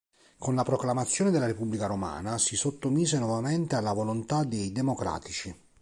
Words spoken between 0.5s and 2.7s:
la proclamazione della Repubblica romana si